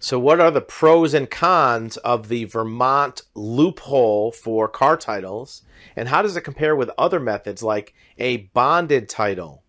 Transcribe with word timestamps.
So, 0.00 0.16
what 0.16 0.38
are 0.38 0.52
the 0.52 0.60
pros 0.60 1.12
and 1.12 1.28
cons 1.28 1.96
of 1.98 2.28
the 2.28 2.44
Vermont 2.44 3.22
loophole 3.34 4.30
for 4.30 4.68
car 4.68 4.96
titles? 4.96 5.62
And 5.96 6.08
how 6.08 6.22
does 6.22 6.36
it 6.36 6.42
compare 6.42 6.76
with 6.76 6.90
other 6.96 7.18
methods 7.18 7.64
like 7.64 7.94
a 8.16 8.36
bonded 8.54 9.08
title 9.08 9.64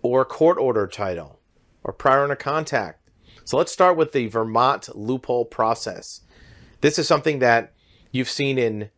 or 0.00 0.24
court 0.24 0.58
order 0.58 0.86
title 0.86 1.40
or 1.82 1.92
prior 1.92 2.22
owner 2.22 2.36
contact? 2.36 3.10
So, 3.44 3.56
let's 3.56 3.72
start 3.72 3.96
with 3.96 4.12
the 4.12 4.28
Vermont 4.28 4.94
loophole 4.94 5.44
process. 5.44 6.20
This 6.80 6.96
is 6.96 7.08
something 7.08 7.40
that 7.40 7.72
you've 8.12 8.30
seen 8.30 8.58
in 8.58 8.90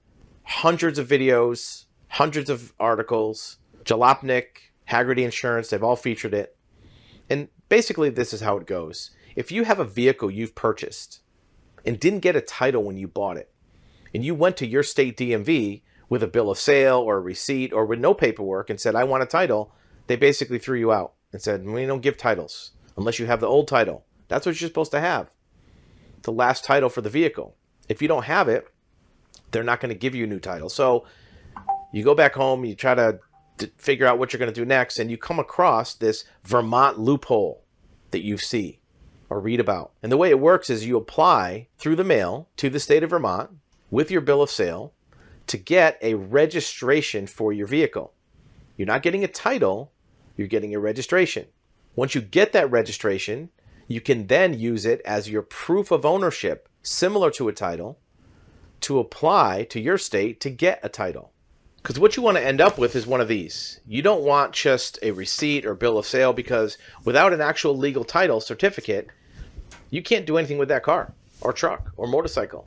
hundreds 0.43 0.99
of 0.99 1.09
videos, 1.09 1.87
hundreds 2.09 2.51
of 2.51 2.75
articles. 2.79 3.57
Jalopnik, 3.85 4.73
Hagerty 4.91 5.25
Insurance, 5.25 5.71
they've 5.71 5.83
all 5.83 5.97
featured 5.97 6.35
it. 6.35 6.55
And 7.31 7.49
basically, 7.71 8.11
this 8.11 8.35
is 8.35 8.43
how 8.43 8.59
it 8.59 8.67
goes 8.67 9.13
if 9.39 9.53
you 9.53 9.63
have 9.63 9.79
a 9.79 9.85
vehicle 9.85 10.33
you've 10.33 10.57
purchased 10.57 11.21
and 11.87 12.01
didn't 12.01 12.19
get 12.27 12.35
a 12.35 12.41
title 12.41 12.83
when 12.83 12.97
you 12.97 13.07
bought 13.07 13.37
it, 13.37 13.49
and 14.13 14.25
you 14.25 14.35
went 14.35 14.57
to 14.57 14.67
your 14.67 14.83
state 14.83 15.17
DMV 15.17 15.83
with 16.09 16.25
a 16.25 16.27
bill 16.27 16.51
of 16.51 16.59
sale 16.59 16.99
or 16.99 17.19
a 17.19 17.21
receipt 17.21 17.73
or 17.73 17.87
with 17.87 18.01
no 18.01 18.15
paperwork 18.15 18.69
and 18.69 18.81
said, 18.81 18.97
I 18.97 19.05
want 19.05 19.23
a 19.23 19.27
title, 19.27 19.73
they 20.09 20.17
basically 20.17 20.59
threw 20.59 20.77
you 20.77 20.91
out 20.91 21.13
and 21.33 21.41
said, 21.41 21.65
We 21.65 21.87
don't 21.87 22.03
give 22.03 22.17
titles 22.17 22.73
unless 22.97 23.21
you 23.21 23.27
have 23.27 23.39
the 23.39 23.47
old 23.47 23.69
title. 23.69 24.05
That's 24.27 24.45
what 24.45 24.61
you're 24.61 24.67
supposed 24.67 24.91
to 24.91 24.99
have. 25.01 25.31
The 26.23 26.33
last 26.33 26.65
title 26.65 26.89
for 26.89 27.01
the 27.01 27.09
vehicle. 27.09 27.55
If 27.89 28.03
you 28.03 28.09
don't 28.09 28.25
have 28.25 28.49
it, 28.49 28.67
they're 29.53 29.63
not 29.63 29.79
going 29.79 29.95
to 29.95 29.99
give 29.99 30.17
you 30.17 30.25
a 30.25 30.27
new 30.27 30.41
title. 30.41 30.69
So 30.69 31.07
you 31.93 32.03
go 32.03 32.17
back 32.17 32.35
home, 32.35 32.65
you 32.65 32.75
try 32.75 32.97
to 32.97 33.21
figure 33.77 34.07
out 34.09 34.19
what 34.19 34.33
you're 34.33 34.41
going 34.41 34.53
to 34.53 34.61
do 34.61 34.67
next, 34.67 34.99
and 34.99 35.13
you 35.13 35.17
come 35.17 35.39
across 35.39 35.95
this 35.95 36.25
Vermont 36.43 36.99
loophole 36.99 37.63
that 38.11 38.25
you 38.25 38.37
see 38.37 38.81
or 39.31 39.41
read 39.41 39.61
about. 39.61 39.93
And 40.03 40.11
the 40.11 40.17
way 40.17 40.31
it 40.31 40.41
works 40.41 40.71
is 40.71 40.87
you 40.87 40.97
apply 40.97 41.69
through 41.79 41.97
the 41.97 42.05
mail 42.05 42.49
to 42.57 42.71
the 42.71 42.81
state 42.81 43.03
of 43.03 43.11
Vermont 43.11 43.51
with 43.91 44.11
your 44.11 44.21
bill 44.21 44.43
of 44.43 44.51
sale 44.51 44.93
to 45.47 45.57
get 45.57 45.99
a 46.03 46.15
registration 46.15 47.27
for 47.27 47.53
your 47.53 47.67
vehicle. 47.67 48.13
You're 48.77 48.87
not 48.87 49.03
getting 49.03 49.25
a 49.25 49.29
title, 49.29 49.93
you're 50.37 50.47
getting 50.47 50.75
a 50.75 50.79
registration. 50.79 51.47
Once 51.97 52.15
you 52.15 52.21
get 52.21 52.53
that 52.53 52.71
registration, 52.71 53.51
you 53.89 54.01
can 54.01 54.27
then 54.27 54.59
use 54.59 54.85
it 54.85 55.01
as 55.05 55.31
your 55.31 55.43
proof 55.43 55.91
of 55.91 56.07
ownership, 56.07 56.69
similar 56.83 57.31
to 57.33 57.49
a 57.49 57.53
title, 57.53 57.99
to 58.83 58.99
apply 58.99 59.65
to 59.65 59.81
your 59.81 59.99
state 59.99 60.41
to 60.41 60.51
get 60.51 60.79
a 60.83 60.89
title. 60.89 61.33
Because 61.83 61.99
what 61.99 62.17
you 62.17 62.23
want 62.23 62.37
to 62.37 62.45
end 62.45 62.61
up 62.61 62.79
with 62.79 62.95
is 62.95 63.07
one 63.07 63.21
of 63.21 63.29
these. 63.29 63.81
You 63.87 64.03
don't 64.03 64.23
want 64.23 64.53
just 64.53 64.99
a 65.03 65.13
receipt 65.13 65.65
or 65.65 65.75
bill 65.75 65.97
of 65.97 66.07
sale 66.07 66.33
because 66.33 66.77
without 67.05 67.33
an 67.33 67.41
actual 67.41 67.77
legal 67.77 68.05
title 68.05 68.41
certificate, 68.41 69.09
you 69.91 70.03
can't 70.03 70.27
do 70.27 70.37
anything 70.37 70.59
with 70.59 70.69
that 70.69 70.83
car 70.83 71.13
or 71.41 71.53
truck 71.53 71.91
or 71.97 72.07
motorcycle. 72.07 72.67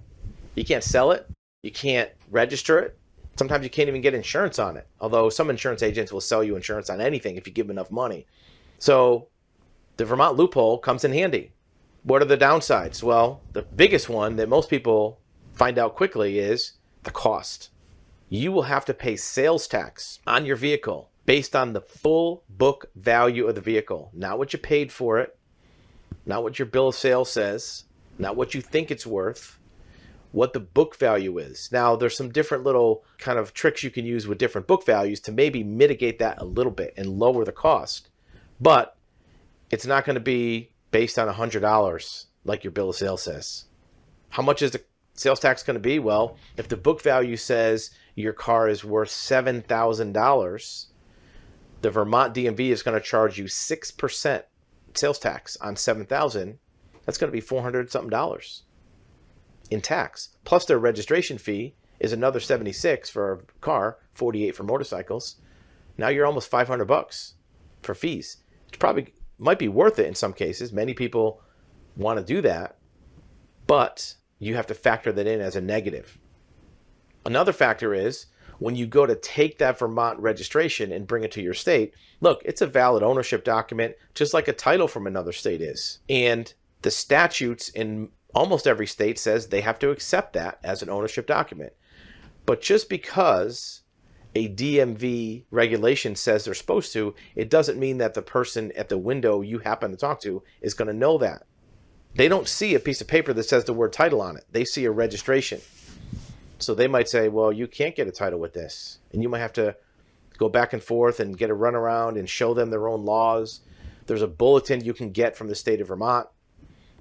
You 0.55 0.66
can't 0.66 0.83
sell 0.83 1.11
it. 1.11 1.27
You 1.64 1.72
can't 1.72 2.09
register 2.30 2.80
it. 2.80 2.97
Sometimes 3.38 3.64
you 3.64 3.69
can't 3.69 3.89
even 3.89 4.02
get 4.02 4.14
insurance 4.14 4.59
on 4.59 4.77
it. 4.77 4.88
Although 5.00 5.30
some 5.30 5.49
insurance 5.49 5.83
agents 5.83 6.11
will 6.11 6.22
sell 6.22 6.44
you 6.44 6.55
insurance 6.55 6.89
on 6.89 7.02
anything 7.02 7.36
if 7.36 7.47
you 7.47 7.53
give 7.53 7.67
them 7.67 7.77
enough 7.77 7.92
money. 7.92 8.25
So 8.80 9.27
the 9.97 10.05
Vermont 10.05 10.38
loophole 10.38 10.80
comes 10.80 11.03
in 11.03 11.14
handy. 11.14 11.53
What 12.03 12.22
are 12.22 12.25
the 12.25 12.38
downsides? 12.38 13.03
Well, 13.03 13.42
the 13.53 13.61
biggest 13.61 14.09
one 14.09 14.36
that 14.38 14.49
most 14.49 14.69
people 14.69 15.19
find 15.53 15.77
out 15.77 15.95
quickly 15.95 16.39
is 16.39 16.73
the 17.03 17.11
cost. 17.11 17.69
You 18.30 18.52
will 18.52 18.64
have 18.64 18.86
to 18.86 18.94
pay 18.94 19.16
sales 19.16 19.67
tax 19.67 20.19
on 20.25 20.45
your 20.45 20.55
vehicle 20.55 21.11
based 21.25 21.55
on 21.55 21.73
the 21.73 21.81
full 21.81 22.44
book 22.49 22.89
value 22.95 23.45
of 23.45 23.55
the 23.55 23.61
vehicle, 23.61 24.09
not 24.14 24.39
what 24.39 24.53
you 24.53 24.59
paid 24.59 24.92
for 24.92 25.19
it, 25.19 25.38
not 26.25 26.44
what 26.44 26.59
your 26.59 26.66
bill 26.66 26.89
of 26.89 26.95
sale 26.95 27.25
says, 27.25 27.86
not 28.17 28.36
what 28.36 28.53
you 28.53 28.61
think 28.61 28.91
it's 28.91 29.05
worth, 29.05 29.59
what 30.31 30.53
the 30.53 30.59
book 30.59 30.95
value 30.95 31.38
is. 31.38 31.69
Now, 31.72 31.95
there's 31.95 32.16
some 32.16 32.31
different 32.31 32.64
little 32.64 33.03
kind 33.17 33.38
of 33.38 33.53
tricks 33.53 33.83
you 33.83 33.91
can 33.91 34.05
use 34.05 34.27
with 34.27 34.38
different 34.38 34.67
book 34.67 34.86
values 34.86 35.20
to 35.21 35.31
maybe 35.31 35.64
mitigate 35.64 36.20
that 36.20 36.42
a 36.42 36.45
little 36.45 36.71
bit 36.71 36.93
and 36.98 37.20
lower 37.20 37.43
the 37.43 37.52
cost. 37.52 38.10
But 38.60 38.98
it's 39.70 39.86
not 39.86 40.05
going 40.05 40.15
to 40.15 40.21
be 40.21 40.71
based 40.92 41.17
on 41.17 41.33
$100 41.33 42.26
like 42.45 42.64
your 42.64 42.71
bill 42.71 42.89
of 42.89 42.95
sale 42.95 43.17
says. 43.17 43.65
How 44.30 44.43
much 44.43 44.61
is 44.61 44.71
the 44.71 44.83
sales 45.14 45.39
tax 45.39 45.64
going 45.64 45.76
to 45.76 45.80
be? 45.80 45.99
Well, 45.99 46.37
if 46.58 46.67
the 46.67 46.77
book 46.77 47.02
value 47.02 47.36
says 47.36 47.92
your 48.15 48.33
car 48.33 48.70
is 48.70 48.83
worth 48.83 49.10
$7,000, 49.10 50.86
the 51.81 51.89
Vermont 51.89 52.33
DMV 52.33 52.60
is 52.70 52.83
going 52.83 52.99
to 52.99 53.05
charge 53.05 53.37
you 53.37 53.45
6% 53.45 54.43
sales 54.98 55.20
tax 55.20 55.58
on 55.58 55.76
7000 55.76 56.60
that's 57.06 57.18
going 57.18 57.30
to 57.30 57.36
be 57.36 57.42
400 57.42 57.92
something 57.92 58.10
dollars 58.10 58.64
in 59.70 59.82
tax. 59.82 60.36
Plus 60.44 60.66
their 60.66 60.78
registration 60.78 61.38
fee 61.38 61.76
is 62.00 62.14
another 62.14 62.40
76 62.40 63.10
for 63.10 63.34
a 63.34 63.60
car 63.62 63.98
48 64.14 64.56
for 64.56 64.64
motorcycles. 64.64 65.38
Now 65.98 66.10
you're 66.10 66.26
almost 66.26 66.50
500 66.50 66.86
bucks 66.86 67.36
for 67.82 67.96
fees. 67.96 68.38
It 68.72 68.80
probably 68.80 69.14
might 69.40 69.60
be 69.60 69.68
worth 69.68 70.00
it 70.00 70.08
in 70.08 70.16
some 70.16 70.34
cases. 70.34 70.72
Many 70.72 70.94
people 70.94 71.42
want 71.96 72.20
to 72.20 72.26
do 72.26 72.42
that 72.42 72.78
but 73.72 74.16
you 74.38 74.56
have 74.56 74.68
to 74.68 74.73
factor 74.73 75.14
that 75.14 75.28
in 75.28 75.40
as 75.40 75.56
a 75.56 75.62
negative. 75.62 76.18
Another 77.26 77.54
factor 77.54 77.94
is 77.94 78.26
when 78.61 78.76
you 78.76 78.86
go 78.86 79.08
to 79.08 79.16
take 79.16 79.58
that 79.58 79.80
Vermont 79.80 80.20
registration 80.20 80.92
and 80.92 81.08
bring 81.08 81.23
it 81.23 81.32
to 81.32 81.42
your 81.42 81.55
state, 81.55 81.95
look, 82.20 82.44
it's 82.45 82.61
a 82.61 82.67
valid 82.67 83.02
ownership 83.02 83.44
document, 83.44 83.95
just 84.14 84.36
like 84.36 84.48
a 84.48 84.54
title 84.54 84.88
from 84.88 85.08
another 85.08 85.32
state 85.32 85.61
is. 85.61 85.98
And 86.08 86.54
the 86.83 86.92
statutes 86.92 87.70
in 87.70 88.10
almost 88.36 88.67
every 88.67 88.86
state 88.86 89.17
says 89.17 89.48
they 89.48 89.61
have 89.61 89.80
to 89.80 89.89
accept 89.89 90.33
that 90.33 90.60
as 90.64 90.83
an 90.83 90.92
ownership 90.92 91.26
document. 91.26 91.73
But 92.45 92.61
just 92.61 92.88
because 92.88 93.82
a 94.36 94.48
DMV 94.48 95.45
regulation 95.49 96.16
says 96.16 96.45
they're 96.45 96.54
supposed 96.54 96.93
to, 96.93 97.16
it 97.36 97.49
doesn't 97.49 97.80
mean 97.80 97.98
that 97.98 98.14
the 98.14 98.22
person 98.22 98.72
at 98.73 98.89
the 98.89 98.98
window 98.99 99.42
you 99.42 99.58
happen 99.58 99.89
to 99.89 99.98
talk 99.98 100.22
to 100.22 100.43
is 100.61 100.76
going 100.76 100.88
to 100.88 100.93
know 100.93 101.17
that. 101.17 101.48
They 102.14 102.28
don't 102.28 102.48
see 102.48 102.76
a 102.76 102.80
piece 102.80 103.02
of 103.02 103.08
paper 103.08 103.33
that 103.33 103.43
says 103.43 103.64
the 103.64 103.73
word 103.73 103.92
title 103.92 104.22
on 104.22 104.38
it. 104.38 104.45
They 104.52 104.66
see 104.66 104.86
a 104.86 104.92
registration. 104.92 105.61
So 106.61 106.76
they 106.76 106.88
might 106.88 107.10
say, 107.10 107.27
well, 107.27 107.52
you 107.52 107.67
can't 107.67 107.95
get 107.95 108.08
a 108.08 108.11
title 108.11 108.39
with 108.39 108.54
this. 108.54 108.99
And 109.11 109.22
you 109.22 109.30
might 109.30 109.39
have 109.39 109.54
to 109.54 109.76
go 110.38 110.49
back 110.49 110.73
and 110.73 110.83
forth 110.83 111.20
and 111.20 111.38
get 111.38 111.49
a 111.49 111.55
runaround 111.55 112.17
and 112.17 112.30
show 112.30 112.54
them 112.54 112.70
their 112.70 112.88
own 112.88 113.04
laws. 113.04 113.61
There's 114.08 114.22
a 114.22 114.27
bulletin 114.27 114.83
you 114.83 114.94
can 114.94 115.11
get 115.11 115.36
from 115.36 115.48
the 115.48 115.55
state 115.55 115.82
of 115.82 115.88
Vermont 115.88 116.27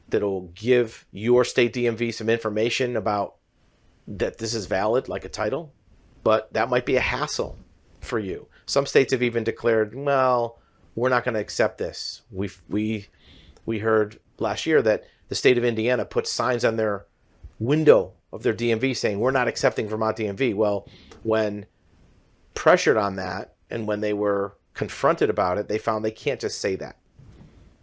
that'll 0.09 0.49
give 0.55 1.07
your 1.13 1.45
state 1.45 1.73
DMV 1.75 2.13
some 2.13 2.29
information 2.29 2.97
about 2.97 3.37
that 4.07 4.39
this 4.39 4.55
is 4.55 4.67
valid, 4.67 5.09
like 5.09 5.25
a 5.25 5.29
title. 5.29 5.73
But 6.23 6.53
that 6.53 6.69
might 6.69 6.85
be 6.85 6.97
a 6.97 7.01
hassle 7.01 7.59
for 8.01 8.19
you. 8.19 8.49
Some 8.67 8.87
states 8.87 9.13
have 9.13 9.23
even 9.23 9.45
declared, 9.45 9.95
well, 9.95 10.59
we're 10.95 11.09
not 11.09 11.25
going 11.25 11.35
to 11.35 11.41
accept 11.41 11.79
this. 11.79 12.23
We 12.31 12.51
we 12.69 13.07
we 13.65 13.79
heard 13.79 14.19
last 14.39 14.67
year 14.67 14.83
that 14.83 15.05
the 15.29 15.35
state 15.35 15.59
of 15.59 15.65
Indiana 15.65 16.05
put 16.05 16.27
signs 16.27 16.65
on 16.65 16.77
their 16.77 17.07
window 17.61 18.15
of 18.33 18.43
their 18.43 18.55
DMV 18.55 18.97
saying 18.97 19.21
we're 19.21 19.31
not 19.31 19.47
accepting 19.47 19.89
Vermont 19.89 20.17
DMV. 20.17 20.55
Well, 20.57 20.89
when 21.23 21.67
pressured 22.55 22.97
on 22.97 23.17
that 23.17 23.55
and 23.71 23.87
when 23.87 24.01
they 24.01 24.13
were 24.13 24.57
confronted 24.75 25.31
about 25.31 25.59
it, 25.59 25.69
they 25.69 25.79
found 25.79 26.05
they 26.05 26.11
can't 26.11 26.41
just 26.41 26.61
say 26.61 26.75
that. 26.77 26.97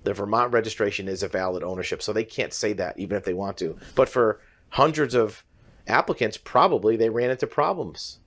The 0.03 0.13
Vermont 0.13 0.51
registration 0.51 1.07
is 1.07 1.23
a 1.23 1.27
valid 1.27 1.63
ownership, 1.63 2.01
so 2.01 2.11
they 2.11 2.23
can't 2.23 2.53
say 2.53 2.73
that 2.73 2.97
even 2.99 3.17
if 3.17 3.23
they 3.23 3.33
want 3.33 3.57
to. 3.57 3.77
But 3.95 4.09
for 4.09 4.41
hundreds 4.69 5.13
of 5.13 5.43
applicants, 5.85 6.38
probably 6.38 6.95
they 6.95 7.09
ran 7.09 7.29
into 7.29 7.47
problems. 7.47 8.19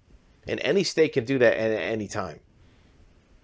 And 0.47 0.61
any 0.61 0.85
state 0.85 1.13
can 1.13 1.25
do 1.25 1.39
that 1.39 1.57
at 1.57 1.71
any 1.71 2.09
time. 2.09 2.41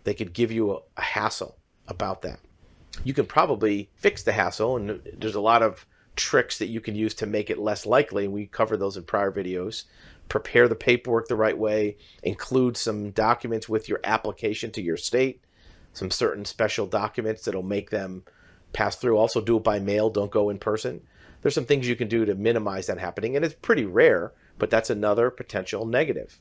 They 0.05 0.15
could 0.15 0.33
give 0.33 0.53
you 0.53 0.73
a, 0.73 0.79
a 0.97 1.03
hassle 1.03 1.59
about 1.89 2.23
that. 2.23 2.41
You 3.05 3.15
can 3.15 3.27
probably 3.27 3.91
fix 3.95 4.23
the 4.23 4.33
hassle, 4.33 4.77
and 4.77 5.01
there's 5.19 5.35
a 5.35 5.41
lot 5.41 5.63
of 5.63 5.87
tricks 6.17 6.59
that 6.59 6.67
you 6.67 6.81
can 6.81 6.95
use 6.95 7.15
to 7.15 7.27
make 7.27 7.51
it 7.51 7.59
less 7.59 7.87
likely. 7.87 8.27
We 8.27 8.47
covered 8.47 8.79
those 8.79 8.97
in 8.97 9.05
prior 9.05 9.31
videos. 9.31 9.85
Prepare 10.29 10.67
the 10.67 10.75
paperwork 10.75 11.29
the 11.29 11.37
right 11.37 11.57
way, 11.57 11.97
include 12.25 12.77
some 12.77 13.11
documents 13.13 13.69
with 13.69 13.89
your 13.89 14.01
application 14.03 14.73
to 14.73 14.83
your 14.83 14.97
state, 14.97 15.41
some 15.93 16.11
certain 16.11 16.45
special 16.45 16.87
documents 16.87 17.45
that'll 17.45 17.63
make 17.63 17.91
them 17.91 18.25
pass 18.73 18.97
through. 18.97 19.17
Also, 19.17 19.41
do 19.41 19.57
it 19.57 19.63
by 19.63 19.79
mail, 19.79 20.11
don't 20.11 20.33
go 20.33 20.51
in 20.51 20.59
person. 20.59 21.01
There's 21.43 21.55
some 21.55 21.65
things 21.65 21.87
you 21.87 21.95
can 21.95 22.09
do 22.09 22.25
to 22.25 22.35
minimize 22.35 22.89
that 22.89 22.99
happening, 22.99 23.37
and 23.37 23.45
it's 23.45 23.55
pretty 23.55 23.85
rare, 23.85 24.33
but 24.59 24.69
that's 24.69 24.91
another 24.91 25.31
potential 25.31 25.87
negative. 25.87 26.41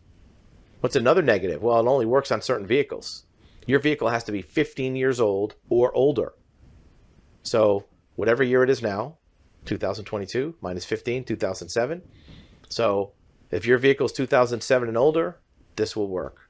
What's 0.80 0.96
another 0.96 1.22
negative? 1.22 1.62
Well, 1.62 1.80
it 1.80 1.88
only 1.88 2.08
works 2.08 2.32
on 2.32 2.42
certain 2.42 2.66
vehicles. 2.66 3.26
Your 3.68 3.80
vehicle 3.80 4.10
has 4.10 4.24
to 4.26 4.32
be 4.32 4.42
15 4.42 4.96
years 4.96 5.20
old 5.20 5.56
or 5.70 5.96
older. 5.96 6.34
So, 7.44 7.86
whatever 8.16 8.44
year 8.44 8.64
it 8.64 8.70
is 8.70 8.82
now, 8.82 9.18
2022 9.66 10.56
minus 10.62 10.86
15, 10.86 11.24
2007. 11.24 12.02
So 12.70 13.12
if 13.52 13.66
your 13.66 13.78
vehicle 13.78 14.06
is 14.06 14.12
2007 14.12 14.88
and 14.88 14.98
older, 14.98 15.40
this 15.76 15.96
will 15.96 16.08
work. 16.08 16.50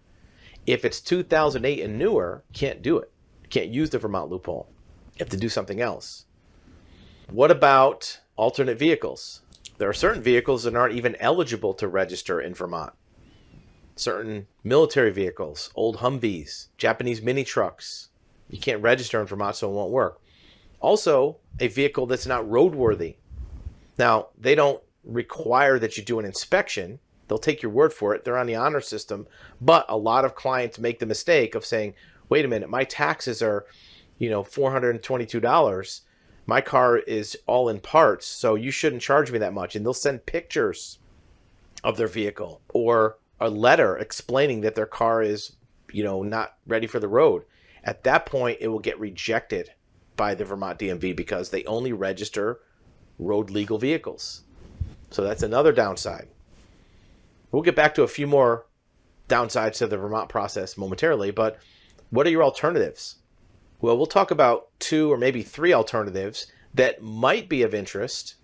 If 0.65 0.85
it's 0.85 1.01
2008 1.01 1.83
and 1.83 1.97
newer, 1.97 2.43
can't 2.53 2.81
do 2.81 2.97
it. 2.97 3.11
Can't 3.49 3.69
use 3.69 3.89
the 3.89 3.99
Vermont 3.99 4.29
loophole. 4.29 4.67
You 5.13 5.19
have 5.19 5.29
to 5.29 5.37
do 5.37 5.49
something 5.49 5.81
else. 5.81 6.25
What 7.29 7.51
about 7.51 8.19
alternate 8.35 8.79
vehicles? 8.79 9.41
There 9.77 9.89
are 9.89 9.93
certain 9.93 10.23
vehicles 10.23 10.63
that 10.63 10.75
aren't 10.75 10.95
even 10.95 11.15
eligible 11.17 11.73
to 11.75 11.87
register 11.87 12.39
in 12.39 12.53
Vermont. 12.53 12.93
Certain 13.95 14.47
military 14.63 15.11
vehicles, 15.11 15.69
old 15.75 15.97
Humvees, 15.97 16.67
Japanese 16.77 17.21
mini 17.21 17.43
trucks, 17.43 18.09
you 18.49 18.59
can't 18.59 18.81
register 18.81 19.19
in 19.19 19.27
Vermont, 19.27 19.55
so 19.55 19.69
it 19.69 19.73
won't 19.73 19.91
work. 19.91 20.21
Also, 20.85 21.37
a 21.59 21.67
vehicle 21.67 22.05
that's 22.05 22.27
not 22.27 22.45
roadworthy. 22.45 23.15
Now, 23.97 24.27
they 24.37 24.53
don't 24.53 24.83
require 25.03 25.79
that 25.79 25.97
you 25.97 26.03
do 26.03 26.19
an 26.19 26.25
inspection. 26.25 26.99
They'll 27.27 27.39
take 27.39 27.63
your 27.63 27.71
word 27.71 27.91
for 27.91 28.13
it. 28.13 28.23
They're 28.23 28.37
on 28.37 28.45
the 28.45 28.53
honor 28.53 28.81
system. 28.81 29.25
But 29.59 29.87
a 29.89 29.97
lot 29.97 30.25
of 30.25 30.35
clients 30.35 30.77
make 30.77 30.99
the 30.99 31.07
mistake 31.07 31.55
of 31.55 31.65
saying, 31.65 31.95
wait 32.29 32.45
a 32.45 32.47
minute, 32.47 32.69
my 32.69 32.83
taxes 32.83 33.41
are, 33.41 33.65
you 34.19 34.29
know, 34.29 34.43
$422. 34.43 36.01
My 36.45 36.61
car 36.61 36.99
is 36.99 37.35
all 37.47 37.67
in 37.67 37.79
parts, 37.79 38.27
so 38.27 38.53
you 38.53 38.69
shouldn't 38.69 39.01
charge 39.01 39.31
me 39.31 39.39
that 39.39 39.55
much. 39.55 39.75
And 39.75 39.83
they'll 39.83 39.91
send 39.91 40.27
pictures 40.27 40.99
of 41.83 41.97
their 41.97 42.05
vehicle 42.05 42.61
or 42.69 43.17
a 43.39 43.49
letter 43.49 43.97
explaining 43.97 44.61
that 44.61 44.75
their 44.75 44.85
car 44.85 45.23
is, 45.23 45.55
you 45.91 46.03
know, 46.03 46.21
not 46.21 46.57
ready 46.67 46.85
for 46.85 46.99
the 46.99 47.07
road. 47.07 47.41
At 47.83 48.03
that 48.03 48.27
point, 48.27 48.59
it 48.61 48.67
will 48.67 48.77
get 48.77 48.99
rejected 48.99 49.71
by 50.15 50.35
the 50.35 50.45
Vermont 50.45 50.79
DMV 50.79 51.15
because 51.15 51.49
they 51.49 51.63
only 51.65 51.93
register 51.93 52.59
road 53.19 53.49
legal 53.49 53.77
vehicles. 53.77 54.43
So 55.09 55.23
that's 55.23 55.43
another 55.43 55.71
downside. 55.71 56.27
We'll 57.51 57.61
get 57.61 57.75
back 57.75 57.95
to 57.95 58.03
a 58.03 58.07
few 58.07 58.27
more 58.27 58.65
downsides 59.29 59.77
to 59.77 59.87
the 59.87 59.97
Vermont 59.97 60.29
process 60.29 60.77
momentarily, 60.77 61.31
but 61.31 61.57
what 62.09 62.27
are 62.27 62.31
your 62.31 62.43
alternatives? 62.43 63.15
Well, 63.81 63.97
we'll 63.97 64.05
talk 64.05 64.31
about 64.31 64.69
two 64.79 65.11
or 65.11 65.17
maybe 65.17 65.41
three 65.41 65.73
alternatives 65.73 66.47
that 66.73 67.01
might 67.01 67.47
be 67.47 67.61
of 67.61 67.73
interest, 67.73 68.35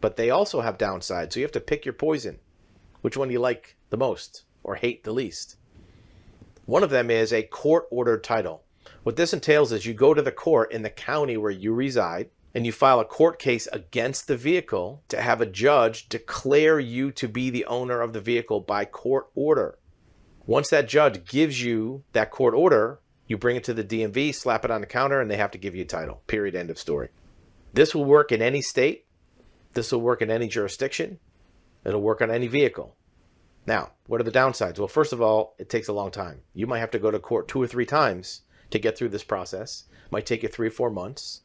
but 0.00 0.16
they 0.16 0.30
also 0.30 0.60
have 0.60 0.78
downsides. 0.78 1.32
So 1.32 1.40
you 1.40 1.44
have 1.44 1.52
to 1.52 1.60
pick 1.60 1.84
your 1.84 1.92
poison. 1.92 2.38
Which 3.00 3.16
one 3.16 3.28
do 3.28 3.32
you 3.32 3.40
like 3.40 3.76
the 3.90 3.96
most 3.96 4.44
or 4.62 4.76
hate 4.76 5.04
the 5.04 5.12
least? 5.12 5.56
One 6.66 6.82
of 6.82 6.90
them 6.90 7.10
is 7.10 7.32
a 7.32 7.42
court 7.42 7.86
ordered 7.90 8.22
title. 8.22 8.61
What 9.02 9.16
this 9.16 9.32
entails 9.32 9.72
is 9.72 9.84
you 9.84 9.94
go 9.94 10.14
to 10.14 10.22
the 10.22 10.30
court 10.30 10.70
in 10.70 10.82
the 10.82 10.90
county 10.90 11.36
where 11.36 11.50
you 11.50 11.74
reside 11.74 12.30
and 12.54 12.64
you 12.64 12.70
file 12.70 13.00
a 13.00 13.04
court 13.04 13.38
case 13.38 13.66
against 13.72 14.28
the 14.28 14.36
vehicle 14.36 15.02
to 15.08 15.20
have 15.20 15.40
a 15.40 15.46
judge 15.46 16.08
declare 16.08 16.78
you 16.78 17.10
to 17.12 17.26
be 17.26 17.50
the 17.50 17.64
owner 17.64 18.00
of 18.00 18.12
the 18.12 18.20
vehicle 18.20 18.60
by 18.60 18.84
court 18.84 19.28
order. 19.34 19.78
Once 20.46 20.68
that 20.70 20.88
judge 20.88 21.24
gives 21.24 21.62
you 21.62 22.04
that 22.12 22.30
court 22.30 22.54
order, 22.54 23.00
you 23.26 23.36
bring 23.36 23.56
it 23.56 23.64
to 23.64 23.74
the 23.74 23.82
DMV, 23.82 24.32
slap 24.34 24.64
it 24.64 24.70
on 24.70 24.80
the 24.80 24.86
counter, 24.86 25.20
and 25.20 25.30
they 25.30 25.36
have 25.36 25.50
to 25.52 25.58
give 25.58 25.74
you 25.74 25.82
a 25.82 25.86
title. 25.86 26.22
Period. 26.26 26.54
End 26.54 26.70
of 26.70 26.78
story. 26.78 27.08
This 27.72 27.94
will 27.94 28.04
work 28.04 28.30
in 28.30 28.42
any 28.42 28.60
state. 28.60 29.06
This 29.72 29.90
will 29.90 30.00
work 30.00 30.22
in 30.22 30.30
any 30.30 30.46
jurisdiction. 30.46 31.18
It'll 31.84 32.02
work 32.02 32.20
on 32.20 32.30
any 32.30 32.46
vehicle. 32.46 32.94
Now, 33.66 33.92
what 34.06 34.20
are 34.20 34.24
the 34.24 34.30
downsides? 34.30 34.78
Well, 34.78 34.88
first 34.88 35.12
of 35.12 35.22
all, 35.22 35.54
it 35.58 35.70
takes 35.70 35.88
a 35.88 35.92
long 35.92 36.10
time. 36.10 36.42
You 36.54 36.66
might 36.66 36.80
have 36.80 36.90
to 36.92 36.98
go 36.98 37.10
to 37.10 37.18
court 37.18 37.48
two 37.48 37.62
or 37.62 37.66
three 37.66 37.86
times 37.86 38.42
to 38.72 38.78
get 38.78 38.96
through 38.96 39.10
this 39.10 39.24
process. 39.24 39.84
Might 40.10 40.26
take 40.26 40.42
you 40.42 40.48
three 40.48 40.68
or 40.68 40.72
four 40.72 40.90
months. 40.90 41.42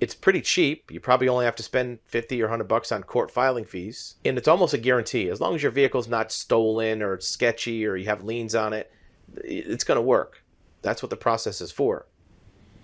It's 0.00 0.14
pretty 0.14 0.40
cheap. 0.40 0.90
You 0.90 1.00
probably 1.00 1.28
only 1.28 1.44
have 1.44 1.56
to 1.56 1.62
spend 1.62 1.98
50 2.06 2.40
or 2.42 2.46
100 2.46 2.64
bucks 2.64 2.92
on 2.92 3.02
court 3.02 3.30
filing 3.30 3.64
fees. 3.64 4.14
And 4.24 4.38
it's 4.38 4.46
almost 4.46 4.74
a 4.74 4.78
guarantee. 4.78 5.28
As 5.28 5.40
long 5.40 5.54
as 5.54 5.62
your 5.62 5.72
vehicle's 5.72 6.08
not 6.08 6.30
stolen 6.30 7.02
or 7.02 7.18
sketchy 7.20 7.84
or 7.84 7.96
you 7.96 8.06
have 8.06 8.22
liens 8.22 8.54
on 8.54 8.72
it, 8.72 8.92
it's 9.36 9.84
going 9.84 9.96
to 9.96 10.02
work. 10.02 10.44
That's 10.82 11.02
what 11.02 11.10
the 11.10 11.16
process 11.16 11.60
is 11.60 11.72
for. 11.72 12.06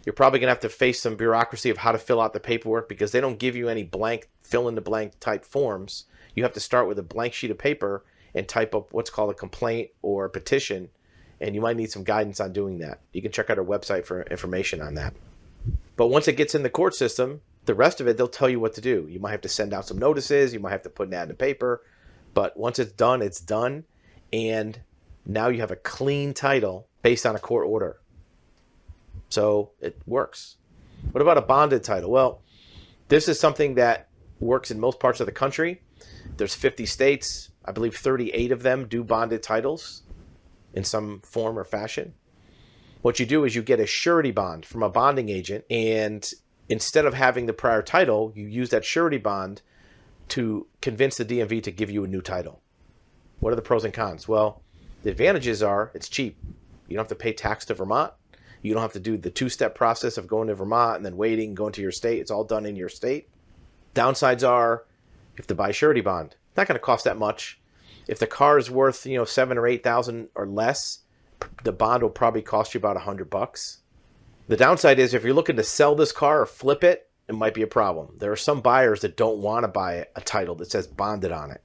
You're 0.04 0.12
probably 0.12 0.40
going 0.40 0.48
to 0.48 0.54
have 0.54 0.60
to 0.60 0.68
face 0.68 1.00
some 1.00 1.16
bureaucracy 1.16 1.70
of 1.70 1.78
how 1.78 1.92
to 1.92 1.98
fill 1.98 2.20
out 2.20 2.32
the 2.32 2.40
paperwork 2.40 2.88
because 2.88 3.12
they 3.12 3.20
don't 3.20 3.38
give 3.38 3.56
you 3.56 3.68
any 3.68 3.84
blank, 3.84 4.28
fill 4.42 4.68
in 4.68 4.74
the 4.74 4.80
blank 4.80 5.18
type 5.20 5.44
forms. 5.44 6.04
You 6.34 6.42
have 6.42 6.52
to 6.54 6.60
start 6.60 6.88
with 6.88 6.98
a 6.98 7.02
blank 7.02 7.32
sheet 7.32 7.50
of 7.50 7.58
paper 7.58 8.04
and 8.34 8.48
type 8.48 8.74
up 8.74 8.92
what's 8.92 9.10
called 9.10 9.30
a 9.30 9.34
complaint 9.34 9.90
or 10.02 10.24
a 10.24 10.30
petition 10.30 10.90
and 11.44 11.54
you 11.54 11.60
might 11.60 11.76
need 11.76 11.90
some 11.90 12.04
guidance 12.04 12.40
on 12.40 12.54
doing 12.54 12.78
that. 12.78 13.00
You 13.12 13.20
can 13.20 13.30
check 13.30 13.50
out 13.50 13.58
our 13.58 13.64
website 13.64 14.06
for 14.06 14.22
information 14.22 14.80
on 14.80 14.94
that. 14.94 15.12
But 15.94 16.06
once 16.06 16.26
it 16.26 16.38
gets 16.38 16.54
in 16.54 16.62
the 16.62 16.70
court 16.70 16.94
system, 16.94 17.42
the 17.66 17.74
rest 17.74 18.00
of 18.00 18.08
it, 18.08 18.16
they'll 18.16 18.28
tell 18.28 18.48
you 18.48 18.58
what 18.58 18.72
to 18.74 18.80
do. 18.80 19.06
You 19.10 19.20
might 19.20 19.32
have 19.32 19.42
to 19.42 19.48
send 19.50 19.74
out 19.74 19.86
some 19.86 19.98
notices, 19.98 20.54
you 20.54 20.60
might 20.60 20.70
have 20.70 20.84
to 20.84 20.88
put 20.88 21.08
an 21.08 21.14
ad 21.14 21.24
in 21.24 21.28
the 21.28 21.34
paper, 21.34 21.82
but 22.32 22.56
once 22.56 22.78
it's 22.78 22.92
done, 22.92 23.20
it's 23.20 23.40
done. 23.40 23.84
And 24.32 24.80
now 25.26 25.48
you 25.48 25.60
have 25.60 25.70
a 25.70 25.76
clean 25.76 26.32
title 26.32 26.88
based 27.02 27.26
on 27.26 27.36
a 27.36 27.38
court 27.38 27.66
order. 27.66 28.00
So 29.28 29.72
it 29.82 29.98
works. 30.06 30.56
What 31.12 31.20
about 31.20 31.36
a 31.36 31.42
bonded 31.42 31.84
title? 31.84 32.10
Well, 32.10 32.40
this 33.08 33.28
is 33.28 33.38
something 33.38 33.74
that 33.74 34.08
works 34.40 34.70
in 34.70 34.80
most 34.80 34.98
parts 34.98 35.20
of 35.20 35.26
the 35.26 35.32
country. 35.32 35.82
There's 36.38 36.54
50 36.54 36.86
states. 36.86 37.50
I 37.66 37.72
believe 37.72 37.94
38 37.94 38.50
of 38.50 38.62
them 38.62 38.88
do 38.88 39.04
bonded 39.04 39.42
titles 39.42 40.03
in 40.74 40.84
some 40.84 41.20
form 41.20 41.58
or 41.58 41.64
fashion. 41.64 42.14
What 43.02 43.20
you 43.20 43.26
do 43.26 43.44
is 43.44 43.54
you 43.54 43.62
get 43.62 43.80
a 43.80 43.86
surety 43.86 44.30
bond 44.30 44.64
from 44.64 44.82
a 44.82 44.88
bonding 44.88 45.28
agent, 45.28 45.64
and 45.70 46.28
instead 46.68 47.04
of 47.04 47.14
having 47.14 47.46
the 47.46 47.52
prior 47.52 47.82
title, 47.82 48.32
you 48.34 48.46
use 48.46 48.70
that 48.70 48.84
surety 48.84 49.18
bond 49.18 49.62
to 50.28 50.66
convince 50.80 51.16
the 51.16 51.24
DMV 51.24 51.62
to 51.62 51.70
give 51.70 51.90
you 51.90 52.04
a 52.04 52.08
new 52.08 52.22
title. 52.22 52.60
What 53.40 53.52
are 53.52 53.56
the 53.56 53.62
pros 53.62 53.84
and 53.84 53.92
cons? 53.92 54.26
Well, 54.26 54.62
the 55.02 55.10
advantages 55.10 55.62
are 55.62 55.90
it's 55.94 56.08
cheap. 56.08 56.38
You 56.88 56.96
don't 56.96 57.04
have 57.04 57.08
to 57.08 57.22
pay 57.22 57.32
tax 57.32 57.66
to 57.66 57.74
Vermont. 57.74 58.12
You 58.62 58.72
don't 58.72 58.82
have 58.82 58.94
to 58.94 59.00
do 59.00 59.18
the 59.18 59.30
two 59.30 59.50
step 59.50 59.74
process 59.74 60.16
of 60.16 60.26
going 60.26 60.48
to 60.48 60.54
Vermont 60.54 60.96
and 60.96 61.04
then 61.04 61.18
waiting, 61.18 61.54
going 61.54 61.72
to 61.74 61.82
your 61.82 61.92
state. 61.92 62.20
It's 62.20 62.30
all 62.30 62.44
done 62.44 62.64
in 62.64 62.76
your 62.76 62.88
state. 62.88 63.28
Downsides 63.94 64.48
are 64.48 64.86
you 65.34 65.36
have 65.38 65.46
to 65.48 65.54
buy 65.54 65.72
surety 65.72 66.00
bond. 66.00 66.36
Not 66.56 66.66
going 66.66 66.76
to 66.76 66.82
cost 66.82 67.04
that 67.04 67.18
much. 67.18 67.60
If 68.06 68.18
the 68.18 68.26
car 68.26 68.58
is 68.58 68.70
worth, 68.70 69.06
you 69.06 69.16
know, 69.16 69.24
seven 69.24 69.56
or 69.56 69.66
eight 69.66 69.82
thousand 69.82 70.28
or 70.34 70.46
less, 70.46 71.00
the 71.62 71.72
bond 71.72 72.02
will 72.02 72.10
probably 72.10 72.42
cost 72.42 72.74
you 72.74 72.78
about 72.78 72.96
a 72.96 73.00
hundred 73.00 73.30
bucks. 73.30 73.78
The 74.48 74.56
downside 74.56 74.98
is 74.98 75.14
if 75.14 75.24
you're 75.24 75.32
looking 75.32 75.56
to 75.56 75.62
sell 75.62 75.94
this 75.94 76.12
car 76.12 76.42
or 76.42 76.46
flip 76.46 76.84
it, 76.84 77.08
it 77.28 77.34
might 77.34 77.54
be 77.54 77.62
a 77.62 77.66
problem. 77.66 78.16
There 78.18 78.32
are 78.32 78.36
some 78.36 78.60
buyers 78.60 79.00
that 79.00 79.16
don't 79.16 79.38
want 79.38 79.64
to 79.64 79.68
buy 79.68 80.06
a 80.14 80.20
title 80.20 80.54
that 80.56 80.70
says 80.70 80.86
bonded 80.86 81.32
on 81.32 81.50
it. 81.50 81.62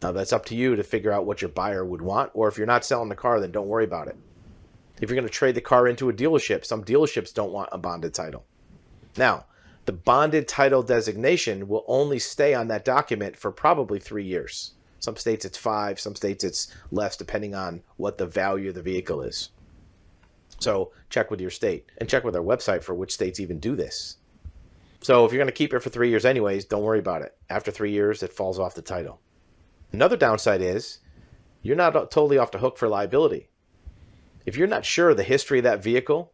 Now 0.00 0.12
that's 0.12 0.32
up 0.32 0.44
to 0.46 0.54
you 0.54 0.76
to 0.76 0.84
figure 0.84 1.10
out 1.10 1.26
what 1.26 1.42
your 1.42 1.48
buyer 1.48 1.84
would 1.84 2.02
want, 2.02 2.30
or 2.34 2.48
if 2.48 2.56
you're 2.56 2.66
not 2.66 2.84
selling 2.84 3.08
the 3.08 3.16
car, 3.16 3.40
then 3.40 3.50
don't 3.50 3.68
worry 3.68 3.84
about 3.84 4.08
it. 4.08 4.16
If 5.00 5.10
you're 5.10 5.16
going 5.16 5.26
to 5.26 5.32
trade 5.32 5.56
the 5.56 5.60
car 5.60 5.88
into 5.88 6.08
a 6.08 6.12
dealership, 6.12 6.64
some 6.64 6.84
dealerships 6.84 7.34
don't 7.34 7.52
want 7.52 7.70
a 7.72 7.78
bonded 7.78 8.14
title. 8.14 8.44
Now, 9.16 9.46
the 9.84 9.92
bonded 9.92 10.46
title 10.46 10.84
designation 10.84 11.66
will 11.66 11.84
only 11.88 12.20
stay 12.20 12.54
on 12.54 12.68
that 12.68 12.84
document 12.84 13.36
for 13.36 13.50
probably 13.50 13.98
three 13.98 14.24
years. 14.24 14.74
Some 15.02 15.16
states 15.16 15.44
it's 15.44 15.58
five, 15.58 15.98
some 15.98 16.14
states 16.14 16.44
it's 16.44 16.72
less, 16.92 17.16
depending 17.16 17.56
on 17.56 17.82
what 17.96 18.18
the 18.18 18.26
value 18.26 18.68
of 18.68 18.76
the 18.76 18.82
vehicle 18.82 19.20
is. 19.22 19.50
So 20.60 20.92
check 21.10 21.28
with 21.28 21.40
your 21.40 21.50
state 21.50 21.90
and 21.98 22.08
check 22.08 22.22
with 22.22 22.36
our 22.36 22.42
website 22.42 22.84
for 22.84 22.94
which 22.94 23.12
states 23.12 23.40
even 23.40 23.58
do 23.58 23.74
this. 23.74 24.18
So 25.00 25.24
if 25.24 25.32
you're 25.32 25.40
going 25.40 25.48
to 25.48 25.52
keep 25.52 25.74
it 25.74 25.80
for 25.80 25.90
three 25.90 26.08
years, 26.08 26.24
anyways, 26.24 26.66
don't 26.66 26.84
worry 26.84 27.00
about 27.00 27.22
it. 27.22 27.36
After 27.50 27.72
three 27.72 27.90
years, 27.90 28.22
it 28.22 28.32
falls 28.32 28.60
off 28.60 28.76
the 28.76 28.82
title. 28.82 29.20
Another 29.90 30.16
downside 30.16 30.62
is 30.62 31.00
you're 31.62 31.74
not 31.74 31.94
totally 32.12 32.38
off 32.38 32.52
the 32.52 32.58
hook 32.58 32.78
for 32.78 32.88
liability. 32.88 33.48
If 34.46 34.56
you're 34.56 34.68
not 34.68 34.84
sure 34.84 35.14
the 35.14 35.24
history 35.24 35.58
of 35.58 35.64
that 35.64 35.82
vehicle, 35.82 36.32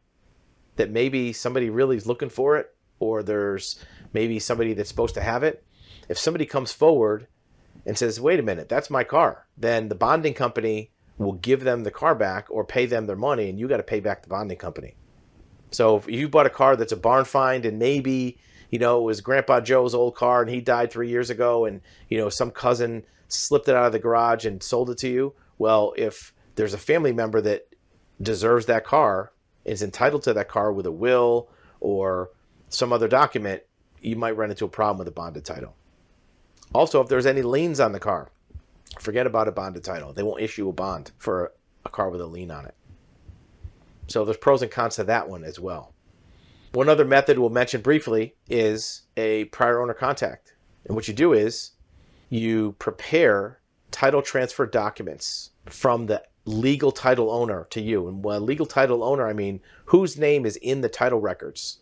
that 0.77 0.91
maybe 0.91 1.33
somebody 1.33 1.71
really 1.71 1.97
is 1.97 2.07
looking 2.07 2.29
for 2.29 2.59
it, 2.59 2.75
or 2.99 3.23
there's 3.23 3.83
maybe 4.13 4.39
somebody 4.39 4.75
that's 4.75 4.91
supposed 4.91 5.15
to 5.15 5.23
have 5.23 5.43
it, 5.43 5.65
if 6.11 6.19
somebody 6.19 6.45
comes 6.45 6.71
forward 6.71 7.29
and 7.89 7.97
says, 7.97 8.21
wait 8.21 8.39
a 8.39 8.43
minute, 8.43 8.69
that's 8.69 8.91
my 8.91 9.03
car, 9.03 9.47
then 9.57 9.89
the 9.89 9.95
bonding 9.95 10.35
company 10.35 10.91
will 11.17 11.33
give 11.33 11.65
them 11.65 11.85
the 11.85 11.91
car 11.91 12.15
back 12.15 12.47
or 12.51 12.63
pay 12.63 12.85
them 12.85 13.07
their 13.07 13.17
money 13.17 13.49
and 13.49 13.59
you 13.59 13.67
got 13.67 13.79
to 13.79 13.83
pay 13.83 13.99
back 13.99 14.23
the 14.23 14.29
bonding 14.29 14.59
company. 14.59 14.95
So 15.71 15.97
if 15.97 16.07
you 16.07 16.29
bought 16.29 16.45
a 16.45 16.51
car 16.51 16.77
that's 16.77 16.93
a 16.93 16.99
barn 16.99 17.25
find 17.25 17.65
and 17.65 17.79
maybe, 17.79 18.39
you 18.71 18.79
know, 18.79 19.01
it 19.01 19.05
was 19.05 19.23
Grandpa 19.23 19.61
Joe's 19.61 19.95
old 19.95 20.15
car 20.15 20.43
and 20.43 20.51
he 20.51 20.61
died 20.61 20.91
three 20.91 21.09
years 21.09 21.31
ago 21.31 21.65
and, 21.65 21.81
you 22.11 22.19
know, 22.19 22.29
some 22.29 22.51
cousin 22.51 23.05
slipped 23.29 23.69
it 23.69 23.75
out 23.75 23.87
of 23.87 23.93
the 23.93 23.99
garage 23.99 24.45
and 24.45 24.63
sold 24.63 24.91
it 24.91 24.99
to 24.99 25.09
you. 25.09 25.35
Well, 25.57 25.95
if 25.97 26.35
there's 26.57 26.75
a 26.75 26.79
family 26.79 27.15
member 27.15 27.41
that 27.41 27.69
deserves 28.21 28.67
that 28.67 28.85
car, 28.85 29.33
is 29.65 29.83
entitled 29.83 30.25
to 30.25 30.35
that 30.35 30.49
car 30.49 30.75
with 30.75 30.85
a 30.85 30.93
will 30.93 31.49
or 31.81 32.33
some 32.69 32.93
other 32.93 33.09
document, 33.09 33.63
you 34.03 34.15
might 34.15 34.37
run 34.37 34.51
into 34.51 34.67
a 34.67 34.69
problem 34.69 34.99
with 34.99 35.09
a 35.09 35.13
bonded 35.13 35.47
title. 35.47 35.75
Also, 36.75 37.01
if 37.01 37.09
there's 37.09 37.27
any 37.27 37.43
liens 37.43 37.81
on 37.81 37.93
the 37.93 38.01
car, 38.01 38.31
forget 39.01 39.27
about 39.27 39.49
a 39.49 39.53
bonded 39.53 39.85
title. 39.85 40.13
They 40.13 40.23
won't 40.23 40.43
issue 40.43 40.69
a 40.69 40.73
bond 40.73 41.13
for 41.19 41.53
a 41.85 41.89
car 41.89 42.11
with 42.11 42.21
a 42.21 42.27
lien 42.27 42.51
on 42.51 42.67
it. 42.67 42.75
So 44.07 44.25
there's 44.25 44.37
pros 44.37 44.63
and 44.63 44.71
cons 44.71 44.97
to 44.97 45.05
that 45.05 45.29
one 45.29 45.45
as 45.45 45.59
well. 45.61 45.93
One 46.73 46.89
other 46.89 47.05
method 47.05 47.39
we'll 47.39 47.51
mention 47.51 47.81
briefly 47.81 48.35
is 48.49 49.03
a 49.17 49.45
prior 49.47 49.81
owner 49.81 49.95
contact. 49.95 50.55
And 50.85 50.95
what 50.95 51.09
you 51.09 51.15
do 51.15 51.33
is 51.33 51.73
you 52.29 52.73
prepare 52.79 53.61
title 53.91 54.23
transfer 54.23 54.67
documents 54.67 55.51
from 55.67 56.07
the 56.07 56.23
legal 56.45 56.93
title 56.93 57.31
owner 57.31 57.67
to 57.71 57.81
you. 57.81 58.09
And 58.09 58.23
by 58.23 58.37
legal 58.37 58.67
title 58.67 59.03
owner, 59.03 59.27
I 59.27 59.33
mean 59.33 59.61
whose 59.87 60.19
name 60.19 60.45
is 60.45 60.57
in 60.57 60.81
the 60.83 60.89
title 60.89 61.21
records. 61.21 61.79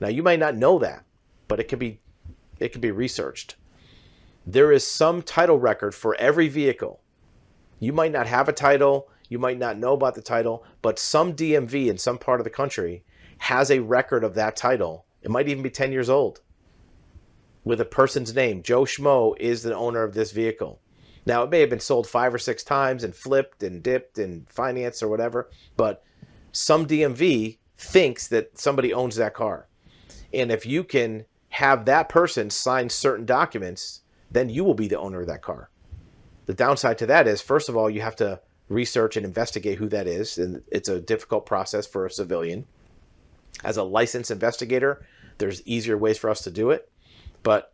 Now, 0.00 0.08
you 0.08 0.22
might 0.22 0.38
not 0.38 0.56
know 0.56 0.78
that. 0.78 1.04
but 1.48 1.60
it 1.60 1.68
can 1.68 1.78
be 1.78 2.00
it 2.58 2.72
can 2.72 2.80
be 2.80 2.90
researched. 2.90 3.56
There 4.48 4.70
is 4.70 4.86
some 4.86 5.22
title 5.22 5.58
record 5.58 5.92
for 5.92 6.14
every 6.20 6.46
vehicle. 6.46 7.00
You 7.80 7.92
might 7.92 8.12
not 8.12 8.28
have 8.28 8.48
a 8.48 8.52
title, 8.52 9.08
you 9.28 9.40
might 9.40 9.58
not 9.58 9.76
know 9.76 9.92
about 9.92 10.14
the 10.14 10.22
title, 10.22 10.64
but 10.82 11.00
some 11.00 11.34
DMV 11.34 11.88
in 11.88 11.98
some 11.98 12.16
part 12.16 12.38
of 12.38 12.44
the 12.44 12.50
country 12.50 13.04
has 13.38 13.72
a 13.72 13.80
record 13.80 14.22
of 14.22 14.34
that 14.34 14.54
title. 14.54 15.04
It 15.20 15.32
might 15.32 15.48
even 15.48 15.64
be 15.64 15.70
10 15.70 15.90
years 15.90 16.08
old 16.08 16.42
with 17.64 17.80
a 17.80 17.84
person's 17.84 18.36
name. 18.36 18.62
Joe 18.62 18.82
Schmo 18.82 19.34
is 19.40 19.64
the 19.64 19.74
owner 19.74 20.04
of 20.04 20.14
this 20.14 20.30
vehicle. 20.30 20.80
Now, 21.26 21.42
it 21.42 21.50
may 21.50 21.58
have 21.58 21.70
been 21.70 21.80
sold 21.80 22.06
five 22.06 22.32
or 22.32 22.38
six 22.38 22.62
times 22.62 23.02
and 23.02 23.16
flipped 23.16 23.64
and 23.64 23.82
dipped 23.82 24.18
and 24.18 24.48
financed 24.48 25.02
or 25.02 25.08
whatever, 25.08 25.50
but 25.76 26.04
some 26.52 26.86
DMV 26.86 27.58
thinks 27.76 28.28
that 28.28 28.56
somebody 28.56 28.94
owns 28.94 29.16
that 29.16 29.34
car. 29.34 29.66
And 30.32 30.52
if 30.52 30.64
you 30.64 30.84
can 30.84 31.24
have 31.48 31.84
that 31.86 32.08
person 32.08 32.48
sign 32.48 32.88
certain 32.88 33.26
documents, 33.26 34.02
then 34.30 34.48
you 34.48 34.64
will 34.64 34.74
be 34.74 34.88
the 34.88 34.98
owner 34.98 35.20
of 35.20 35.26
that 35.28 35.42
car. 35.42 35.70
The 36.46 36.54
downside 36.54 36.98
to 36.98 37.06
that 37.06 37.26
is, 37.26 37.40
first 37.40 37.68
of 37.68 37.76
all, 37.76 37.90
you 37.90 38.00
have 38.00 38.16
to 38.16 38.40
research 38.68 39.16
and 39.16 39.24
investigate 39.24 39.78
who 39.78 39.88
that 39.88 40.06
is, 40.06 40.38
and 40.38 40.62
it's 40.70 40.88
a 40.88 41.00
difficult 41.00 41.46
process 41.46 41.86
for 41.86 42.06
a 42.06 42.10
civilian. 42.10 42.66
As 43.64 43.76
a 43.76 43.82
licensed 43.82 44.30
investigator, 44.30 45.04
there's 45.38 45.66
easier 45.66 45.96
ways 45.96 46.18
for 46.18 46.30
us 46.30 46.42
to 46.42 46.50
do 46.50 46.70
it, 46.70 46.90
but 47.42 47.72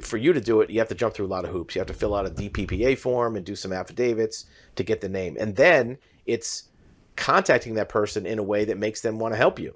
for 0.00 0.16
you 0.16 0.32
to 0.32 0.40
do 0.40 0.60
it, 0.60 0.70
you 0.70 0.78
have 0.78 0.88
to 0.88 0.94
jump 0.94 1.14
through 1.14 1.26
a 1.26 1.28
lot 1.28 1.44
of 1.44 1.50
hoops. 1.50 1.74
You 1.74 1.80
have 1.80 1.88
to 1.88 1.94
fill 1.94 2.14
out 2.14 2.26
a 2.26 2.30
DPPA 2.30 2.96
form 2.96 3.36
and 3.36 3.44
do 3.44 3.56
some 3.56 3.72
affidavits 3.72 4.46
to 4.76 4.84
get 4.84 5.00
the 5.00 5.08
name. 5.08 5.36
And 5.38 5.56
then 5.56 5.98
it's 6.26 6.68
contacting 7.16 7.74
that 7.74 7.88
person 7.88 8.24
in 8.24 8.38
a 8.38 8.42
way 8.42 8.64
that 8.64 8.78
makes 8.78 9.00
them 9.00 9.18
want 9.18 9.34
to 9.34 9.38
help 9.38 9.58
you. 9.58 9.74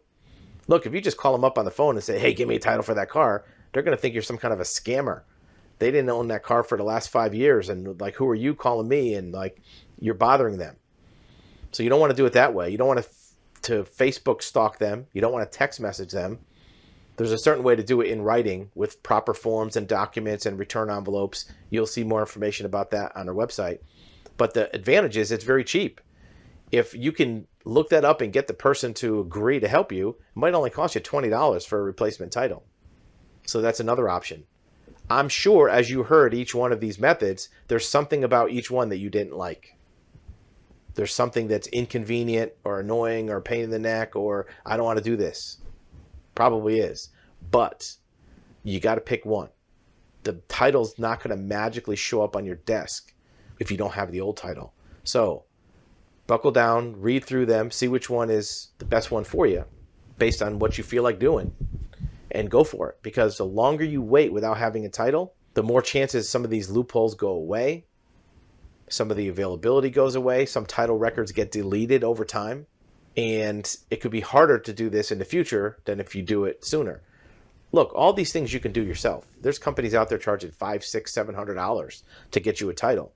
Look, 0.69 0.87
if 0.87 0.95
you 0.95 1.01
just 1.01 1.17
call 1.17 1.33
them 1.33 1.45
up 1.45 1.59
on 1.59 1.65
the 1.65 1.73
phone 1.73 1.97
and 1.97 2.05
say, 2.05 2.21
hey, 2.21 2.35
give 2.35 2.49
me 2.49 2.55
a 2.55 2.61
title 2.61 2.85
for 2.85 2.95
that 2.95 3.09
car, 3.09 3.45
they're 3.73 3.83
going 3.83 3.97
to 3.97 4.01
think 4.01 4.15
you're 4.15 4.23
some 4.23 4.39
kind 4.39 4.55
of 4.55 4.61
a 4.61 4.65
scammer. 4.65 5.23
They 5.83 5.91
didn't 5.91 6.11
own 6.11 6.29
that 6.29 6.43
car 6.43 6.63
for 6.63 6.79
the 6.79 6.85
last 6.85 7.11
five 7.11 7.35
years. 7.35 7.69
And 7.69 8.01
like, 8.01 8.15
who 8.15 8.29
are 8.29 8.35
you 8.35 8.55
calling 8.55 8.89
me? 8.89 9.15
And 9.15 9.33
like, 9.33 9.61
you're 9.99 10.15
bothering 10.15 10.59
them. 10.59 10.77
So 11.73 11.83
you 11.83 11.91
don't 11.91 12.01
want 12.01 12.11
to 12.11 12.17
do 12.17 12.27
it 12.27 12.35
that 12.35 12.55
way. 12.55 12.71
You 12.71 12.79
don't 12.79 12.89
want 12.89 13.03
to, 13.03 13.09
to 13.63 13.85
Facebook 13.85 14.43
stalk 14.43 14.79
them. 14.79 15.07
You 15.13 15.21
don't 15.21 15.33
want 15.33 15.51
to 15.51 15.59
text 15.59 15.81
message 15.81 16.13
them 16.13 16.39
there's 17.17 17.33
a 17.33 17.39
certain 17.39 17.63
way 17.63 17.77
to 17.77 17.83
do 17.83 18.01
it 18.01 18.11
in 18.11 18.23
writing 18.23 18.71
with 18.75 19.03
proper 19.03 19.35
forms 19.35 19.77
and 19.77 19.87
documents 19.87 20.47
and 20.47 20.59
return 20.59 20.91
envelopes. 20.91 21.51
You'll 21.71 21.87
see 21.87 22.05
more 22.05 22.21
information 22.21 22.67
about 22.67 22.91
that 22.93 23.15
on 23.17 23.29
our 23.29 23.35
website. 23.35 23.79
But 24.37 24.55
the 24.55 24.75
advantage 24.75 25.17
is 25.17 25.31
it's 25.31 25.45
very 25.45 25.65
cheap. 25.65 26.01
If 26.71 26.95
you 26.95 27.13
can 27.13 27.47
look 27.65 27.91
that 27.91 28.05
up 28.05 28.23
and 28.23 28.33
get 28.33 28.47
the 28.47 28.55
person 28.55 28.95
to 28.95 29.21
agree 29.21 29.61
to 29.61 29.69
help 29.69 29.93
you, 29.93 30.09
it 30.09 30.17
might 30.35 30.55
only 30.55 30.71
cost 30.71 30.95
you 30.95 31.01
$20 31.01 31.67
for 31.67 31.79
a 31.79 31.83
replacement 31.83 32.33
title. 32.33 32.65
So 33.47 33.61
that's 33.61 33.81
another 33.81 34.09
option. 34.09 34.45
I'm 35.11 35.29
sure 35.29 35.69
as 35.69 35.91
you 35.91 36.05
heard 36.05 36.35
each 36.35 36.55
one 36.55 36.73
of 36.73 36.81
these 36.81 36.99
methods, 36.99 37.49
there's 37.69 37.89
something 37.89 38.25
about 38.25 38.51
each 38.51 38.71
one 38.71 38.89
that 38.91 38.99
you 38.99 39.11
didn't 39.11 39.37
like. 39.37 39.77
There's 40.95 41.15
something 41.15 41.49
that's 41.49 41.67
inconvenient 41.69 42.53
or 42.65 42.81
annoying 42.81 43.31
or 43.31 43.41
pain 43.41 43.65
in 43.65 43.71
the 43.71 43.79
neck 43.79 44.15
or 44.15 44.47
I 44.65 44.77
don't 44.77 44.87
want 44.87 44.99
to 44.99 45.05
do 45.05 45.17
this. 45.17 45.59
Probably 46.35 46.81
is. 46.81 47.11
But 47.51 47.95
you 48.63 48.81
got 48.81 48.97
to 48.97 49.01
pick 49.01 49.25
one. 49.25 49.49
The 50.23 50.35
title's 50.49 50.99
not 50.99 51.23
going 51.23 51.37
to 51.37 51.43
magically 51.43 51.97
show 51.97 52.23
up 52.23 52.37
on 52.37 52.45
your 52.45 52.57
desk 52.57 53.13
if 53.59 53.71
you 53.71 53.77
don't 53.77 53.95
have 53.95 54.13
the 54.13 54.21
old 54.21 54.37
title. 54.37 54.73
So 55.05 55.45
buckle 56.27 56.53
down, 56.53 57.01
read 57.01 57.25
through 57.25 57.47
them, 57.47 57.71
see 57.71 57.89
which 57.89 58.09
one 58.09 58.31
is 58.31 58.69
the 58.79 58.85
best 58.85 59.11
one 59.11 59.25
for 59.25 59.47
you 59.47 59.65
based 60.19 60.43
on 60.43 60.59
what 60.59 60.79
you 60.79 60.85
feel 60.85 61.03
like 61.03 61.19
doing 61.19 61.53
and 62.33 62.51
go 62.51 62.65
for 62.65 62.91
it. 62.91 62.99
Because 63.03 63.37
the 63.37 63.47
longer 63.47 63.85
you 63.85 64.03
wait 64.03 64.33
without 64.33 64.59
having 64.59 64.85
a 64.85 64.91
title, 64.91 65.35
the 65.55 65.63
more 65.63 65.83
chances 65.83 66.29
some 66.29 66.45
of 66.45 66.51
these 66.51 66.71
loopholes 66.71 67.15
go 67.15 67.29
away. 67.29 67.87
Some 68.89 69.11
of 69.11 69.17
the 69.17 69.29
availability 69.29 69.91
goes 69.91 70.17
away. 70.17 70.47
Some 70.47 70.67
title 70.67 70.99
records 70.99 71.33
get 71.33 71.53
deleted 71.53 72.05
over 72.05 72.25
time 72.25 72.67
and 73.17 73.77
it 73.91 74.01
could 74.01 74.11
be 74.11 74.21
harder 74.21 74.59
to 74.59 74.73
do 74.73 74.89
this 74.89 75.13
in 75.13 75.19
the 75.19 75.25
future 75.25 75.79
than 75.85 76.01
if 76.01 76.15
you 76.15 76.23
do 76.23 76.45
it 76.45 76.65
sooner. 76.65 77.03
Look, 77.71 77.93
all 77.95 78.13
these 78.13 78.33
things 78.33 78.53
you 78.53 78.61
can 78.61 78.73
do 78.73 78.83
yourself. 78.83 79.27
There's 79.41 79.59
companies 79.59 79.95
out 79.95 80.09
there 80.09 80.19
charging 80.19 80.51
five, 80.51 80.85
six, 80.85 81.13
seven 81.13 81.35
hundred 81.35 81.55
dollars 81.55 82.05
to 82.31 82.41
get 82.41 82.61
you 82.61 82.71
a 82.71 82.75
title. 82.75 83.13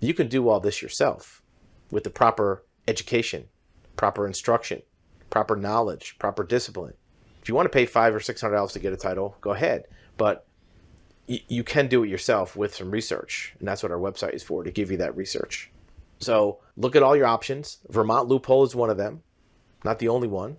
You 0.00 0.14
can 0.14 0.28
do 0.28 0.48
all 0.48 0.60
this 0.60 0.82
yourself 0.82 1.42
with 1.90 2.04
the 2.04 2.10
proper 2.10 2.64
education, 2.88 3.48
proper 3.96 4.26
instruction, 4.26 4.82
proper 5.30 5.56
knowledge, 5.56 6.16
proper 6.18 6.44
discipline. 6.44 6.94
If 7.42 7.48
you 7.48 7.54
want 7.54 7.66
to 7.66 7.76
pay 7.76 7.86
five 7.86 8.14
or 8.14 8.20
six 8.20 8.40
hundred 8.40 8.54
dollars 8.54 8.72
to 8.72 8.78
get 8.78 8.92
a 8.92 8.96
title, 8.96 9.36
go 9.40 9.50
ahead. 9.50 9.84
But 10.16 10.46
you 11.26 11.64
can 11.64 11.88
do 11.88 12.04
it 12.04 12.08
yourself 12.08 12.56
with 12.56 12.74
some 12.74 12.90
research, 12.90 13.54
and 13.58 13.66
that's 13.66 13.82
what 13.82 13.92
our 13.92 13.98
website 13.98 14.34
is 14.34 14.42
for 14.42 14.64
to 14.64 14.70
give 14.70 14.90
you 14.90 14.96
that 14.98 15.16
research. 15.16 15.70
So 16.18 16.58
look 16.76 16.94
at 16.94 17.02
all 17.02 17.16
your 17.16 17.26
options. 17.26 17.78
Vermont 17.88 18.28
loophole 18.28 18.64
is 18.64 18.76
one 18.76 18.90
of 18.90 18.96
them, 18.96 19.22
not 19.84 19.98
the 19.98 20.08
only 20.08 20.28
one. 20.28 20.58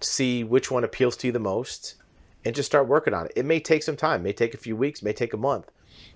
See 0.00 0.44
which 0.44 0.70
one 0.70 0.84
appeals 0.84 1.16
to 1.18 1.28
you 1.28 1.32
the 1.32 1.38
most 1.38 1.96
and 2.44 2.54
just 2.54 2.66
start 2.66 2.88
working 2.88 3.14
on 3.14 3.26
it. 3.26 3.32
It 3.36 3.44
may 3.44 3.60
take 3.60 3.82
some 3.82 3.96
time, 3.96 4.22
may 4.22 4.32
take 4.32 4.54
a 4.54 4.58
few 4.58 4.76
weeks, 4.76 5.02
may 5.02 5.12
take 5.12 5.32
a 5.32 5.36
month. 5.38 5.70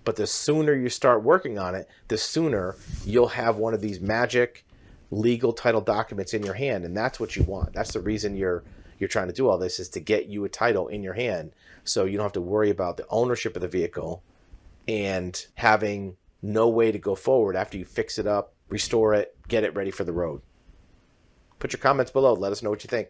But 0.04 0.16
the 0.16 0.26
sooner 0.26 0.74
you 0.74 0.88
start 0.88 1.22
working 1.22 1.58
on 1.58 1.74
it, 1.74 1.88
the 2.08 2.18
sooner 2.18 2.76
you'll 3.04 3.28
have 3.28 3.56
one 3.56 3.74
of 3.74 3.80
these 3.80 4.00
magic 4.00 4.64
legal 5.10 5.52
title 5.52 5.80
documents 5.80 6.34
in 6.34 6.42
your 6.42 6.54
hand 6.54 6.84
and 6.84 6.96
that's 6.96 7.20
what 7.20 7.36
you 7.36 7.44
want. 7.44 7.72
That's 7.72 7.92
the 7.92 8.00
reason 8.00 8.36
you're 8.36 8.64
you're 8.98 9.08
trying 9.08 9.28
to 9.28 9.32
do 9.32 9.48
all 9.48 9.58
this 9.58 9.78
is 9.78 9.88
to 9.90 10.00
get 10.00 10.26
you 10.26 10.44
a 10.44 10.48
title 10.48 10.88
in 10.88 11.02
your 11.02 11.14
hand 11.14 11.52
so 11.84 12.04
you 12.04 12.16
don't 12.16 12.24
have 12.24 12.32
to 12.32 12.40
worry 12.40 12.70
about 12.70 12.96
the 12.96 13.06
ownership 13.10 13.56
of 13.56 13.62
the 13.62 13.68
vehicle 13.68 14.22
and 14.88 15.46
having 15.54 16.16
no 16.42 16.68
way 16.68 16.92
to 16.92 16.98
go 16.98 17.14
forward 17.14 17.56
after 17.56 17.76
you 17.76 17.84
fix 17.84 18.18
it 18.18 18.26
up 18.26 18.52
restore 18.68 19.14
it, 19.14 19.36
get 19.48 19.64
it 19.64 19.74
ready 19.74 19.90
for 19.90 20.04
the 20.04 20.12
road. 20.12 20.42
Put 21.58 21.72
your 21.72 21.80
comments 21.80 22.10
below. 22.10 22.34
Let 22.34 22.52
us 22.52 22.62
know 22.62 22.70
what 22.70 22.84
you 22.84 22.88
think. 22.88 23.08